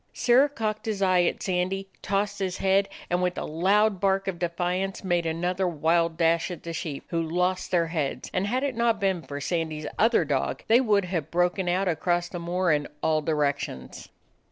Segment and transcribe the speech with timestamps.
[0.13, 4.39] Sirrah cocked his eye at Sandy, tossed his head, and, with a loud bark of
[4.39, 8.73] defiance, made another wild dash at the sheep, who lost their heads, and had it
[8.75, 12.87] not been for Sandy's other dog, they would have broken out across the moor in
[13.03, 14.09] all directions.